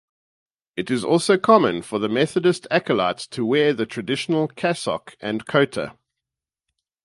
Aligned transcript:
It 0.75 0.89
is 0.89 1.03
also 1.05 1.37
common 1.37 1.83
for 1.83 1.99
Methodist 1.99 2.65
acolytes 2.71 3.27
to 3.27 3.45
wear 3.45 3.71
the 3.71 3.85
traditional 3.85 4.47
cassock 4.47 5.15
and 5.21 5.45
cotta. 5.45 5.95